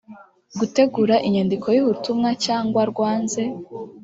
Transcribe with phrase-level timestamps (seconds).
[0.59, 3.41] gutegura inyandiko y ubutumwa cyangwa rwanze